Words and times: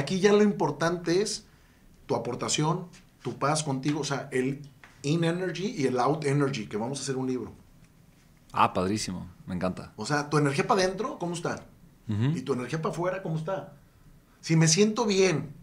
Aquí 0.00 0.18
ya 0.18 0.32
lo 0.32 0.42
importante 0.42 1.20
es 1.20 1.46
tu 2.06 2.14
aportación, 2.14 2.88
tu 3.22 3.38
paz 3.38 3.62
contigo, 3.62 4.00
o 4.00 4.04
sea, 4.04 4.28
el 4.32 4.62
in 5.02 5.24
energy 5.24 5.74
y 5.76 5.86
el 5.86 5.98
out 5.98 6.24
energy, 6.24 6.66
que 6.66 6.78
vamos 6.78 6.98
a 6.98 7.02
hacer 7.02 7.16
un 7.16 7.26
libro. 7.26 7.52
Ah, 8.52 8.72
padrísimo, 8.72 9.28
me 9.46 9.54
encanta. 9.54 9.92
O 9.96 10.06
sea, 10.06 10.30
tu 10.30 10.38
energía 10.38 10.66
para 10.66 10.82
adentro, 10.82 11.18
¿cómo 11.18 11.34
está? 11.34 11.66
Y 12.08 12.40
tu 12.40 12.54
energía 12.54 12.82
para 12.82 12.92
afuera, 12.92 13.22
¿cómo 13.22 13.36
está? 13.36 13.74
Si 14.40 14.56
me 14.56 14.66
siento 14.66 15.06
bien 15.06 15.54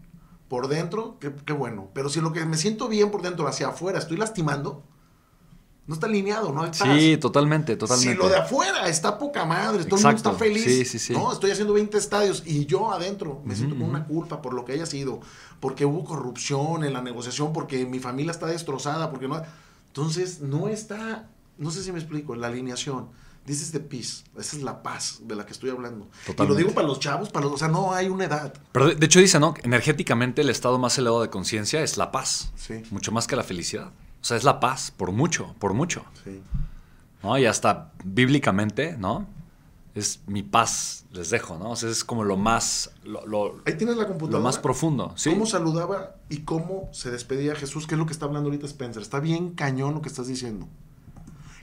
por 0.48 0.68
dentro, 0.68 1.18
qué, 1.20 1.30
qué 1.44 1.52
bueno. 1.52 1.90
Pero 1.92 2.08
si 2.08 2.22
lo 2.22 2.32
que 2.32 2.46
me 2.46 2.56
siento 2.56 2.88
bien 2.88 3.10
por 3.10 3.20
dentro 3.20 3.46
hacia 3.46 3.68
afuera 3.68 3.98
estoy 3.98 4.16
lastimando, 4.16 4.82
no 5.88 5.94
está 5.94 6.06
alineado, 6.06 6.52
no 6.52 6.66
está. 6.66 6.84
Sí, 6.98 7.16
totalmente, 7.16 7.74
totalmente. 7.74 8.12
Si 8.12 8.18
lo 8.18 8.28
de 8.28 8.36
afuera 8.36 8.88
está 8.90 9.16
poca 9.16 9.46
madre, 9.46 9.84
todo 9.86 9.96
el 9.96 10.04
mundo 10.04 10.16
está 10.18 10.34
feliz. 10.34 10.62
Sí, 10.62 10.84
sí, 10.84 10.98
sí. 10.98 11.14
No, 11.14 11.32
estoy 11.32 11.50
haciendo 11.50 11.72
20 11.72 11.96
estadios 11.96 12.42
y 12.44 12.66
yo 12.66 12.92
adentro 12.92 13.40
me 13.46 13.56
siento 13.56 13.74
con 13.74 13.88
una 13.88 14.04
culpa 14.04 14.42
por 14.42 14.52
lo 14.52 14.66
que 14.66 14.72
haya 14.72 14.84
sido, 14.84 15.20
porque 15.60 15.86
hubo 15.86 16.04
corrupción 16.04 16.84
en 16.84 16.92
la 16.92 17.00
negociación, 17.00 17.54
porque 17.54 17.86
mi 17.86 18.00
familia 18.00 18.32
está 18.32 18.46
destrozada, 18.46 19.10
porque 19.10 19.28
no. 19.28 19.40
Entonces, 19.86 20.42
no 20.42 20.68
está, 20.68 21.30
no 21.56 21.70
sé 21.70 21.82
si 21.82 21.90
me 21.90 21.98
explico, 21.98 22.36
la 22.36 22.48
alineación. 22.48 23.08
This 23.46 23.62
is 23.62 23.72
the 23.72 23.80
peace. 23.80 24.24
Esa 24.38 24.58
es 24.58 24.62
la 24.62 24.82
paz 24.82 25.20
de 25.22 25.36
la 25.36 25.46
que 25.46 25.52
estoy 25.52 25.70
hablando. 25.70 26.10
Totalmente. 26.26 26.44
Y 26.44 26.48
lo 26.48 26.54
digo 26.54 26.74
para 26.74 26.86
los 26.86 27.00
chavos, 27.00 27.30
para 27.30 27.46
los, 27.46 27.54
o 27.54 27.56
sea, 27.56 27.68
no 27.68 27.94
hay 27.94 28.08
una 28.08 28.26
edad. 28.26 28.52
Pero 28.72 28.88
de, 28.88 28.94
de 28.94 29.06
hecho 29.06 29.20
dice, 29.20 29.40
¿no? 29.40 29.54
Energéticamente 29.62 30.42
el 30.42 30.50
estado 30.50 30.78
más 30.78 30.98
elevado 30.98 31.22
de 31.22 31.30
conciencia 31.30 31.80
es 31.82 31.96
la 31.96 32.12
paz. 32.12 32.52
Sí. 32.56 32.82
Mucho 32.90 33.10
más 33.10 33.26
que 33.26 33.36
la 33.36 33.42
felicidad. 33.42 33.90
O 34.20 34.24
sea, 34.24 34.36
es 34.36 34.44
la 34.44 34.60
paz, 34.60 34.90
por 34.90 35.12
mucho, 35.12 35.54
por 35.58 35.74
mucho. 35.74 36.04
Sí. 36.24 36.40
¿No? 37.22 37.38
Y 37.38 37.46
hasta 37.46 37.92
bíblicamente, 38.04 38.96
¿no? 38.98 39.26
Es 39.94 40.20
mi 40.26 40.42
paz, 40.42 41.04
les 41.12 41.30
dejo, 41.30 41.56
¿no? 41.58 41.70
O 41.70 41.76
sea, 41.76 41.90
es 41.90 42.04
como 42.04 42.22
lo 42.22 42.36
más... 42.36 42.90
Lo, 43.04 43.26
lo- 43.26 43.62
Ahí 43.66 43.76
tienes 43.76 43.96
la 43.96 44.06
computadora. 44.06 44.38
Lo 44.38 44.44
más 44.44 44.58
profundo, 44.58 45.12
¿sí? 45.16 45.30
¿Cómo 45.30 45.46
saludaba 45.46 46.14
y 46.28 46.38
cómo 46.42 46.88
se 46.92 47.10
despedía 47.10 47.54
Jesús? 47.56 47.86
¿Qué 47.86 47.94
es 47.94 47.98
lo 47.98 48.06
que 48.06 48.12
está 48.12 48.26
hablando 48.26 48.48
ahorita 48.48 48.66
Spencer? 48.66 49.02
Está 49.02 49.18
bien 49.18 49.54
cañón 49.54 49.94
lo 49.94 50.02
que 50.02 50.08
estás 50.08 50.28
diciendo. 50.28 50.68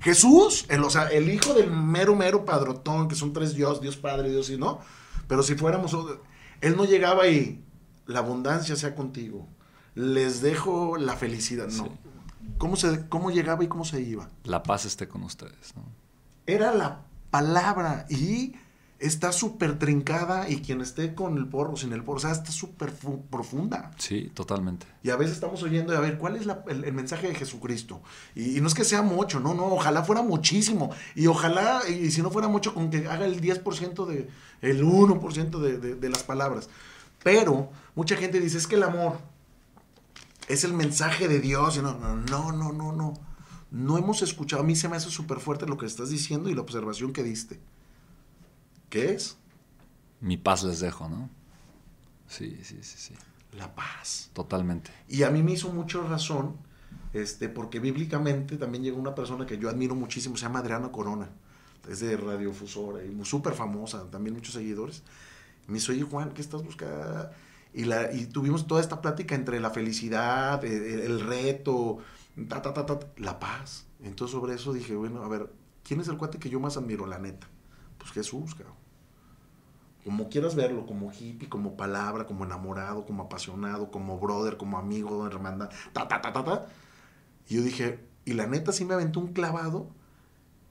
Jesús, 0.02 0.66
el, 0.70 0.83
o 0.83 0.89
sea, 0.89 1.08
el 1.08 1.30
hijo 1.30 1.53
del 1.53 1.72
mero, 1.72 2.16
mero 2.16 2.45
padrotón, 2.45 3.08
que 3.08 3.16
son 3.16 3.31
tres 3.33 3.56
Dios, 3.56 3.81
Dios 3.81 3.95
Padre, 3.98 4.30
Dios 4.30 4.50
y 4.50 4.58
no. 4.58 4.80
Pero 5.28 5.42
si 5.42 5.56
fuéramos, 5.56 5.95
él 6.61 6.76
no 6.78 6.86
llegaba 6.86 7.28
y 7.28 7.64
la 8.06 8.20
abundancia 8.20 8.76
sea 8.76 8.94
contigo. 8.95 9.48
Les 9.95 10.42
dejo 10.42 10.98
la 10.98 11.16
felicidad. 11.16 11.67
No. 11.67 11.86
Sí. 11.86 11.92
¿Cómo, 12.58 12.76
se, 12.76 13.08
¿Cómo 13.10 13.32
llegaba 13.32 13.64
y 13.64 13.68
cómo 13.68 13.86
se 13.86 14.02
iba? 14.02 14.30
La 14.44 14.64
paz 14.64 14.86
esté 14.86 15.08
con 15.08 15.24
ustedes, 15.24 15.76
¿no? 15.76 15.84
Era 16.48 16.74
la 16.74 17.02
palabra 17.32 18.06
y 18.10 18.54
está 18.98 19.32
súper 19.34 19.78
trincada 19.78 20.50
y 20.50 20.62
quien 20.62 20.80
esté 20.80 21.14
con 21.16 21.38
el 21.38 21.48
porro, 21.48 21.76
sin 21.76 21.92
el 21.92 22.02
porro, 22.04 22.18
o 22.18 22.22
sea, 22.22 22.32
está 22.32 22.52
súper 22.52 22.92
fu- 22.92 23.23
profunda. 23.26 23.92
Sí, 23.98 24.32
totalmente. 24.34 24.86
Y 25.04 25.10
a 25.10 25.18
veces 25.18 25.34
estamos 25.36 25.62
oyendo, 25.64 25.96
a 25.96 26.00
ver, 26.00 26.18
¿cuál 26.18 26.38
es 26.38 26.46
la- 26.46 26.64
el, 26.68 26.86
el 26.86 26.94
mensaje 26.94 27.28
de 27.28 27.36
Jesucristo? 27.36 28.02
Y, 28.36 28.58
y 28.58 28.62
no 28.62 28.68
es 28.68 28.73
que 28.73 28.86
sea 28.86 29.02
mucho, 29.02 29.40
no, 29.42 29.54
no, 29.54 29.66
ojalá 29.66 30.04
fuera 30.04 30.22
muchísimo. 30.22 30.92
Y 31.14 31.28
ojalá, 31.28 31.82
y, 31.90 32.10
si 32.12 32.22
no 32.22 32.32
fuera 32.32 32.48
mucho, 32.48 32.73
con 32.73 32.90
que 32.90 33.08
haga 33.08 33.26
el 33.26 33.42
10% 33.42 34.06
de, 34.06 34.30
el 34.62 34.84
1% 34.84 35.60
de, 35.60 35.78
de, 35.78 35.96
de 35.96 36.10
las 36.10 36.23
palabras. 36.23 36.70
Pero 37.22 37.72
mucha 37.96 38.16
gente 38.16 38.40
dice, 38.40 38.58
es 38.58 38.68
que 38.68 38.76
el 38.76 38.84
amor 38.84 39.18
es 40.48 40.64
el 40.64 40.74
mensaje 40.74 41.28
de 41.28 41.40
Dios. 41.40 41.82
No, 41.82 41.98
no, 41.98 42.16
no, 42.16 42.52
no, 42.52 42.72
no, 42.72 42.92
no. 42.92 43.14
No 43.72 43.98
hemos 43.98 44.22
escuchado, 44.22 44.62
a 44.62 44.66
mí 44.66 44.76
se 44.76 44.88
me 44.88 44.96
hace 44.96 45.10
súper 45.10 45.40
fuerte 45.40 45.66
lo 45.66 45.78
que 45.78 45.86
estás 45.86 46.10
diciendo 46.10 46.50
y 46.50 46.56
la 46.56 46.62
observación 46.62 47.12
que 47.12 47.24
diste. 47.24 47.60
¿Qué 48.90 49.14
es? 49.14 49.38
Mi 50.22 50.38
paz 50.38 50.64
les 50.64 50.80
dejo, 50.80 51.10
¿no? 51.10 51.30
Sí, 52.28 52.60
sí, 52.64 52.78
sí, 52.82 52.98
sí. 52.98 53.14
La 53.58 53.73
paz. 53.73 54.30
Totalmente. 54.34 54.92
Y 55.08 55.23
a 55.23 55.30
mí 55.30 55.44
me 55.44 55.54
hizo 55.54 55.70
mucho 55.73 56.08
razón, 56.08 56.56
este, 57.14 57.50
porque 57.50 57.80
bíblicamente 57.80 58.58
también 58.58 58.84
llegó 58.84 59.00
una 59.00 59.16
persona 59.16 59.46
que 59.46 59.58
yo 59.58 59.70
admiro 59.70 59.96
muchísimo, 59.96 60.38
se 60.38 60.44
llama 60.44 60.60
Adriana 60.60 60.92
Corona, 60.92 61.30
es 61.89 62.00
de 62.00 62.16
radiofusora 62.17 63.04
y 63.04 63.26
súper 63.26 63.54
famosa, 63.54 64.10
también 64.10 64.36
muchos 64.36 64.54
seguidores. 64.54 65.04
Me 65.67 65.76
dice, 65.76 65.92
oye 65.92 66.04
Juan, 66.04 66.32
¿qué 66.32 66.42
estás 66.42 66.64
buscando? 66.64 67.30
Y, 67.75 67.86
la, 67.86 68.11
y 68.11 68.25
tuvimos 68.27 68.67
toda 68.67 68.81
esta 68.81 69.02
plática 69.02 69.36
entre 69.36 69.59
la 69.59 69.69
felicidad, 69.69 70.63
el, 70.63 71.02
el 71.02 71.19
reto, 71.19 71.97
ta, 72.49 72.61
ta, 72.61 72.73
ta, 72.73 72.99
la 73.17 73.37
paz. 73.39 73.86
Entonces 74.02 74.33
sobre 74.33 74.55
eso 74.55 74.73
dije, 74.73 74.95
bueno, 74.95 75.23
a 75.23 75.27
ver, 75.27 75.52
¿quién 75.83 75.99
es 75.99 76.08
el 76.08 76.17
cuate 76.17 76.39
que 76.39 76.49
yo 76.49 76.59
más 76.59 76.77
admiro, 76.77 77.05
la 77.05 77.19
neta? 77.19 77.47
Pues 77.99 78.11
Jesús, 78.11 78.55
cabrón 78.55 78.86
como 80.05 80.30
quieras 80.30 80.53
verlo, 80.53 80.86
como 80.86 81.11
hippie, 81.11 81.49
como 81.49 81.75
palabra, 81.75 82.27
como 82.27 82.45
enamorado, 82.45 83.05
como 83.05 83.23
apasionado, 83.23 83.89
como 83.89 84.19
brother, 84.19 84.55
como 84.55 84.77
amigo, 84.77 85.25
hermandad, 85.25 85.71
ta, 85.93 86.07
ta, 86.07 86.21
ta, 86.21 86.31
ta, 86.31 86.43
ta. 86.43 86.65
Y 87.49 87.55
yo 87.55 87.63
dije, 87.63 87.99
y 88.23 88.33
la 88.33 88.45
neta 88.45 88.71
sí 88.71 88.86
me 88.86 88.93
aventó 88.93 89.19
un 89.19 89.33
clavado, 89.33 89.89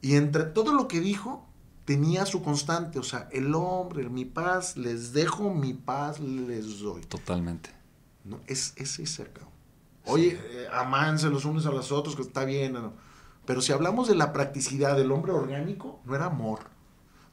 y 0.00 0.14
entre 0.14 0.44
todo 0.44 0.72
lo 0.72 0.86
que 0.86 1.00
dijo, 1.00 1.44
tenía 1.84 2.26
su 2.26 2.42
constante, 2.42 2.98
o 2.98 3.02
sea, 3.02 3.28
el 3.32 3.54
hombre, 3.54 4.08
mi 4.08 4.24
paz, 4.24 4.76
les 4.76 5.12
dejo, 5.12 5.52
mi 5.52 5.74
paz 5.74 6.20
les 6.20 6.80
doy. 6.80 7.02
Totalmente. 7.02 7.70
¿no? 8.24 8.40
Es, 8.46 8.72
es 8.76 8.98
ese 8.98 9.22
acá. 9.22 9.42
Oye, 10.06 10.38
eh, 10.42 10.66
amanse 10.72 11.28
los 11.30 11.44
unos 11.44 11.66
a 11.66 11.70
los 11.70 11.92
otros, 11.92 12.16
que 12.16 12.22
está 12.22 12.44
bien, 12.44 12.74
¿no? 12.74 12.92
pero 13.46 13.60
si 13.60 13.72
hablamos 13.72 14.08
de 14.08 14.14
la 14.14 14.32
practicidad 14.32 14.96
del 14.96 15.12
hombre 15.12 15.32
orgánico, 15.32 16.00
no 16.04 16.14
era 16.14 16.26
amor, 16.26 16.60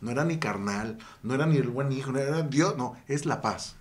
no 0.01 0.11
era 0.11 0.25
ni 0.25 0.37
carnal, 0.37 0.97
no 1.23 1.33
era 1.33 1.45
ni 1.45 1.57
el 1.57 1.69
buen 1.69 1.91
hijo, 1.91 2.11
no 2.11 2.19
era 2.19 2.41
Dios, 2.43 2.75
no, 2.77 2.95
es 3.07 3.25
la 3.25 3.41
paz. 3.41 3.75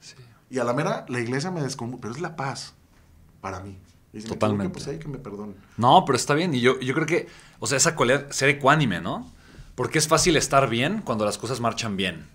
Sí. 0.00 0.14
Y 0.50 0.58
a 0.58 0.64
la 0.64 0.72
mera, 0.72 1.04
la 1.08 1.20
iglesia 1.20 1.50
me 1.50 1.62
descompuso, 1.62 2.00
pero 2.00 2.14
es 2.14 2.20
la 2.20 2.36
paz 2.36 2.74
para 3.40 3.60
mí. 3.60 3.78
Y 4.12 4.20
si 4.20 4.24
me 4.26 4.34
Totalmente. 4.34 4.66
equivoqué, 4.66 4.84
pues 4.84 4.88
ahí 4.88 4.98
que 4.98 5.08
me 5.08 5.18
perdonen. 5.18 5.56
No, 5.76 6.04
pero 6.04 6.16
está 6.16 6.34
bien. 6.34 6.52
Y 6.54 6.60
yo, 6.60 6.78
yo 6.80 6.94
creo 6.94 7.06
que, 7.06 7.28
o 7.60 7.66
sea, 7.66 7.78
esa 7.78 7.94
cualidad, 7.96 8.30
ser 8.30 8.50
ecuánime, 8.50 9.00
¿no? 9.00 9.30
Porque 9.74 9.98
es 9.98 10.08
fácil 10.08 10.36
estar 10.36 10.68
bien 10.68 11.00
cuando 11.02 11.24
las 11.24 11.38
cosas 11.38 11.60
marchan 11.60 11.96
bien. 11.96 12.28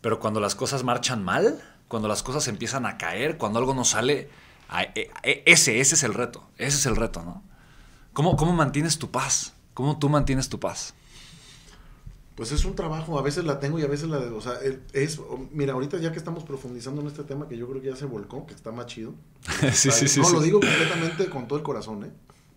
Pero 0.00 0.18
cuando 0.18 0.40
las 0.40 0.54
cosas 0.54 0.82
marchan 0.82 1.22
mal, 1.24 1.62
cuando 1.88 2.08
las 2.08 2.22
cosas 2.22 2.48
empiezan 2.48 2.86
a 2.86 2.98
caer, 2.98 3.38
cuando 3.38 3.58
algo 3.58 3.74
no 3.74 3.84
sale, 3.84 4.28
a- 4.68 4.82
e- 4.82 5.10
e- 5.22 5.42
ese, 5.46 5.80
ese 5.80 5.94
es 5.94 6.02
el 6.02 6.14
reto. 6.14 6.44
Ese 6.58 6.76
es 6.78 6.86
el 6.86 6.96
reto, 6.96 7.22
¿no? 7.22 7.42
¿Cómo, 8.12 8.36
cómo 8.36 8.52
mantienes 8.52 8.98
tu 8.98 9.10
paz? 9.10 9.54
¿Cómo 9.74 9.98
tú 9.98 10.08
mantienes 10.08 10.48
tu 10.48 10.58
paz? 10.58 10.94
Pues 12.34 12.50
es 12.50 12.64
un 12.64 12.74
trabajo, 12.74 13.18
a 13.18 13.22
veces 13.22 13.44
la 13.44 13.60
tengo 13.60 13.78
y 13.78 13.82
a 13.82 13.86
veces 13.86 14.08
la... 14.08 14.18
O 14.18 14.40
sea, 14.40 14.54
es... 14.94 15.20
Mira, 15.52 15.74
ahorita 15.74 15.98
ya 15.98 16.12
que 16.12 16.18
estamos 16.18 16.44
profundizando 16.44 17.00
en 17.02 17.06
este 17.06 17.22
tema, 17.24 17.46
que 17.46 17.56
yo 17.56 17.68
creo 17.68 17.80
que 17.82 17.88
ya 17.90 17.96
se 17.96 18.06
volcó, 18.06 18.46
que 18.46 18.54
está 18.54 18.72
más 18.72 18.86
chido. 18.86 19.14
sí, 19.72 19.90
sí, 19.90 20.08
sí. 20.08 20.20
no, 20.20 20.26
sí. 20.26 20.34
lo 20.34 20.40
digo 20.40 20.58
completamente 20.60 21.28
con 21.30 21.46
todo 21.46 21.58
el 21.58 21.64
corazón, 21.64 22.04
¿eh? 22.04 22.10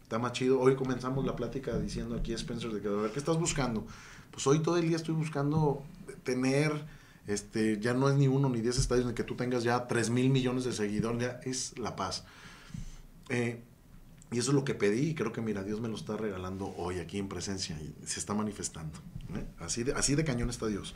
Está 0.06 0.20
más 0.20 0.34
chido. 0.34 0.60
Hoy 0.62 0.76
comenzamos 0.76 1.26
la 1.26 1.36
plática 1.36 1.80
diciendo 1.80 2.16
aquí 2.16 2.32
Spencer 2.34 2.72
de 2.72 2.80
que, 2.80 2.88
a 2.88 2.92
ver, 2.92 3.12
¿qué 3.12 3.18
estás 3.18 3.40
buscando? 3.40 3.88
Pues 4.30 4.46
hoy 4.46 4.60
todo 4.60 4.78
el 4.78 4.88
día 4.88 4.98
estoy 4.98 5.16
buscando 5.16 5.82
tener, 6.22 6.86
este, 7.26 7.80
ya 7.80 7.96
no 7.96 8.08
es 8.08 8.16
ni 8.16 8.28
uno 8.28 8.48
ni 8.48 8.62
diez 8.62 8.78
estadios, 8.78 9.08
ni 9.08 9.16
que 9.16 9.24
tú 9.24 9.34
tengas 9.34 9.64
ya 9.64 9.88
tres 9.88 10.12
mil 10.12 10.30
millones 10.30 10.64
de 10.64 10.74
seguidores, 10.74 11.20
ya 11.20 11.40
es 11.44 11.76
la 11.80 11.96
paz. 11.96 12.24
Eh, 13.30 13.64
y 14.32 14.38
eso 14.38 14.52
es 14.52 14.56
lo 14.56 14.64
que 14.64 14.76
pedí 14.76 15.10
y 15.10 15.16
creo 15.16 15.34
que, 15.34 15.42
mira, 15.42 15.64
Dios 15.64 15.82
me 15.82 15.88
lo 15.88 15.96
está 15.96 16.16
regalando 16.16 16.72
hoy 16.78 17.00
aquí 17.00 17.18
en 17.18 17.28
presencia 17.28 17.76
y 17.82 17.92
se 18.06 18.20
está 18.20 18.36
manifestando. 18.36 19.00
¿eh? 19.34 19.44
Así, 19.58 19.82
de, 19.82 19.94
así 19.94 20.14
de 20.14 20.24
cañón 20.24 20.52
está 20.52 20.68
Dios. 20.68 20.94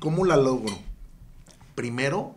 ¿Cómo 0.00 0.26
la 0.26 0.36
logro? 0.36 0.78
Primero, 1.74 2.36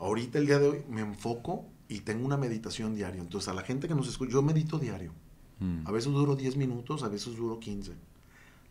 ahorita 0.00 0.40
el 0.40 0.46
día 0.46 0.58
de 0.58 0.68
hoy 0.68 0.82
me 0.90 1.02
enfoco 1.02 1.75
y 1.88 2.00
tengo 2.00 2.26
una 2.26 2.36
meditación 2.36 2.94
diaria. 2.94 3.20
Entonces, 3.20 3.48
a 3.48 3.54
la 3.54 3.62
gente 3.62 3.88
que 3.88 3.94
nos 3.94 4.08
escucha, 4.08 4.32
yo 4.32 4.42
medito 4.42 4.78
diario. 4.78 5.12
Mm. 5.60 5.86
A 5.86 5.92
veces 5.92 6.12
duro 6.12 6.36
10 6.36 6.56
minutos, 6.56 7.02
a 7.02 7.08
veces 7.08 7.36
duro 7.36 7.58
15. 7.60 7.92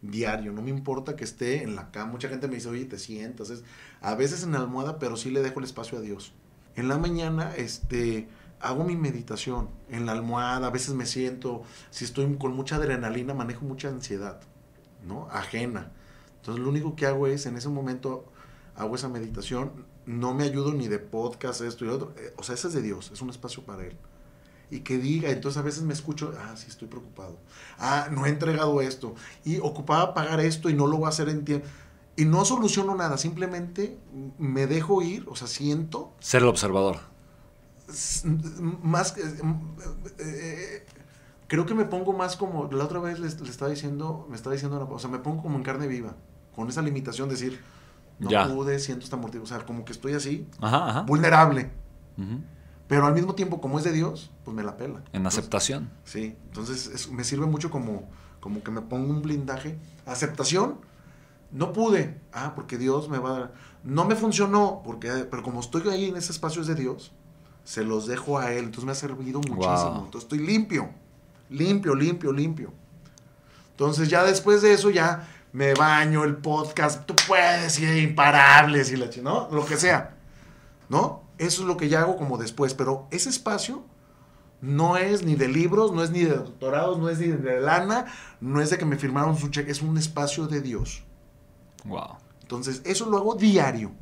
Diario, 0.01 0.51
no 0.51 0.61
me 0.61 0.69
importa 0.69 1.15
que 1.15 1.23
esté 1.23 1.63
en 1.63 1.75
la 1.75 1.91
cama. 1.91 2.11
Mucha 2.11 2.29
gente 2.29 2.47
me 2.47 2.55
dice, 2.55 2.69
oye, 2.69 2.85
te 2.85 2.99
sientas. 2.99 3.49
Es, 3.49 3.63
a 4.01 4.15
veces 4.15 4.43
en 4.43 4.51
la 4.51 4.59
almohada, 4.59 4.99
pero 4.99 5.17
sí 5.17 5.31
le 5.31 5.41
dejo 5.41 5.59
el 5.59 5.65
espacio 5.65 5.97
a 5.97 6.01
Dios. 6.01 6.33
En 6.75 6.87
la 6.87 6.97
mañana, 6.97 7.55
este, 7.55 8.27
hago 8.59 8.83
mi 8.83 8.95
meditación 8.95 9.69
en 9.89 10.05
la 10.05 10.11
almohada. 10.11 10.67
A 10.67 10.71
veces 10.71 10.93
me 10.93 11.05
siento, 11.05 11.63
si 11.89 12.05
estoy 12.05 12.35
con 12.37 12.53
mucha 12.53 12.75
adrenalina, 12.75 13.33
manejo 13.33 13.65
mucha 13.65 13.87
ansiedad, 13.87 14.41
¿no? 15.07 15.27
Ajena. 15.31 15.91
Entonces, 16.37 16.63
lo 16.63 16.69
único 16.69 16.95
que 16.95 17.05
hago 17.05 17.27
es, 17.27 17.45
en 17.45 17.55
ese 17.55 17.69
momento, 17.69 18.31
hago 18.75 18.95
esa 18.95 19.09
meditación. 19.09 19.71
No 20.05 20.33
me 20.33 20.43
ayudo 20.43 20.73
ni 20.73 20.87
de 20.87 20.99
podcast, 20.99 21.61
esto 21.61 21.85
y 21.85 21.87
lo 21.87 21.95
otro. 21.95 22.13
Eh, 22.17 22.33
O 22.37 22.43
sea, 22.43 22.55
ese 22.55 22.67
es 22.67 22.73
de 22.73 22.81
Dios, 22.81 23.11
es 23.13 23.21
un 23.21 23.29
espacio 23.29 23.63
para 23.63 23.83
Él 23.85 23.95
y 24.71 24.79
que 24.79 24.97
diga, 24.97 25.29
entonces 25.29 25.59
a 25.59 25.61
veces 25.61 25.83
me 25.83 25.93
escucho, 25.93 26.33
ah, 26.39 26.55
sí, 26.57 26.65
estoy 26.67 26.87
preocupado, 26.87 27.37
ah, 27.77 28.07
no 28.11 28.25
he 28.25 28.29
entregado 28.29 28.81
esto, 28.81 29.13
y 29.43 29.59
ocupaba 29.59 30.15
pagar 30.15 30.39
esto 30.39 30.71
y 30.71 30.73
no 30.73 30.87
lo 30.87 30.97
voy 30.97 31.05
a 31.05 31.09
hacer 31.09 31.29
en 31.29 31.45
tiempo, 31.45 31.67
y 32.15 32.25
no 32.25 32.43
soluciono 32.45 32.95
nada, 32.95 33.19
simplemente 33.19 33.99
me 34.39 34.65
dejo 34.65 35.03
ir, 35.03 35.23
o 35.29 35.35
sea, 35.35 35.47
siento, 35.47 36.13
Ser 36.19 36.41
el 36.41 36.47
observador. 36.47 36.97
más, 38.81 39.15
eh, 40.19 40.85
creo 41.47 41.65
que 41.67 41.75
me 41.75 41.85
pongo 41.85 42.13
más 42.13 42.35
como, 42.35 42.67
la 42.71 42.85
otra 42.85 42.99
vez 42.99 43.19
le, 43.19 43.27
estaba 43.27 43.69
diciendo, 43.69 44.25
me 44.29 44.35
estaba 44.35 44.53
diciendo, 44.53 44.77
una- 44.77 44.91
o 44.91 44.99
sea, 44.99 45.09
me 45.09 45.19
pongo 45.19 45.43
como 45.43 45.57
en 45.57 45.63
carne 45.63 45.87
viva, 45.87 46.15
con 46.55 46.69
esa 46.69 46.81
limitación 46.81 47.29
de 47.29 47.35
decir, 47.35 47.59
No 48.19 48.29
Ya. 48.29 48.47
pude, 48.47 48.79
siento 48.79 49.03
esta 49.03 49.17
mortificación. 49.17 49.57
O 49.57 49.59
sea, 49.59 49.65
como 49.67 49.83
que 49.85 49.91
estoy 49.91 50.13
así, 50.13 50.47
Ajá, 50.61 50.89
ajá. 50.89 51.01
vulnerable. 51.01 51.69
Pero 52.87 53.07
al 53.07 53.13
mismo 53.13 53.33
tiempo, 53.35 53.59
como 53.61 53.77
es 53.79 53.83
de 53.83 53.91
Dios, 53.91 54.31
pues 54.43 54.55
me 54.55 54.63
la 54.63 54.77
pela. 54.77 54.99
En 55.11 55.17
Entonces, 55.17 55.39
aceptación. 55.39 55.89
Sí, 56.03 56.35
entonces 56.45 56.87
es- 56.87 57.09
me 57.09 57.23
sirve 57.23 57.45
mucho 57.47 57.69
como, 57.71 58.07
como 58.39 58.61
que 58.63 58.71
me 58.71 58.81
pongo 58.81 59.09
un 59.11 59.21
blindaje. 59.23 59.77
Aceptación, 60.05 60.77
no 61.51 61.73
pude. 61.73 62.21
Ah, 62.31 62.53
porque 62.55 62.77
Dios 62.77 63.09
me 63.09 63.17
va 63.17 63.29
a 63.35 63.39
dar. 63.39 63.53
No 63.83 64.05
me 64.05 64.15
funcionó, 64.15 64.81
porque, 64.85 65.09
pero 65.29 65.41
como 65.43 65.59
estoy 65.61 65.81
ahí 65.89 66.05
en 66.09 66.15
ese 66.15 66.31
espacio 66.31 66.61
es 66.61 66.67
de 66.67 66.75
Dios, 66.75 67.11
se 67.63 67.83
los 67.83 68.05
dejo 68.07 68.37
a 68.37 68.51
Él. 68.53 68.65
Entonces 68.65 68.85
me 68.85 68.91
ha 68.91 68.95
servido 68.95 69.39
muchísimo. 69.39 69.91
Wow. 69.93 70.05
Entonces 70.05 70.23
estoy 70.23 70.39
limpio, 70.45 70.89
limpio, 71.49 71.95
limpio, 71.95 72.31
limpio. 72.31 72.71
Entonces 73.71 74.09
ya 74.09 74.23
después 74.23 74.61
de 74.61 74.73
eso 74.73 74.89
ya 74.89 75.27
me 75.55 75.73
baño 75.73 76.25
el 76.25 76.35
podcast, 76.35 77.05
tú 77.05 77.15
puedes 77.29 77.79
ir 77.79 78.03
imparables 78.03 78.91
y 78.91 78.97
la 78.97 79.09
¿no? 79.23 79.47
Lo 79.53 79.65
que 79.65 79.77
sea. 79.77 80.17
¿No? 80.89 81.23
Eso 81.37 81.61
es 81.61 81.67
lo 81.67 81.77
que 81.77 81.87
ya 81.87 82.01
hago 82.01 82.17
como 82.17 82.37
después, 82.37 82.73
pero 82.73 83.07
ese 83.09 83.29
espacio 83.29 83.85
no 84.59 84.97
es 84.97 85.23
ni 85.23 85.35
de 85.35 85.47
libros, 85.47 85.93
no 85.93 86.03
es 86.03 86.11
ni 86.11 86.25
de 86.25 86.35
doctorados, 86.35 86.99
no 86.99 87.07
es 87.07 87.19
ni 87.19 87.27
de 87.27 87.61
lana, 87.61 88.05
no 88.41 88.59
es 88.59 88.69
de 88.69 88.77
que 88.77 88.83
me 88.83 88.97
firmaron 88.97 89.37
su 89.37 89.47
cheque, 89.47 89.71
es 89.71 89.81
un 89.81 89.97
espacio 89.97 90.45
de 90.47 90.59
Dios. 90.59 91.03
Wow. 91.85 92.17
Entonces, 92.41 92.81
eso 92.83 93.09
lo 93.09 93.17
hago 93.17 93.35
diario. 93.35 93.93